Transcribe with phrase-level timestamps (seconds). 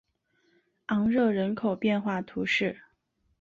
[0.87, 2.75] 昂热人口变化图示